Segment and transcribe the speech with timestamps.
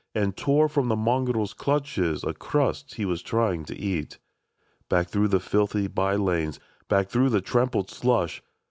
[0.15, 4.17] And tore from the mongrel's clutches A crust he was trying to eat."
[4.89, 6.59] Back, through the filthy by lanes!
[6.87, 8.41] Back, through the trampled slush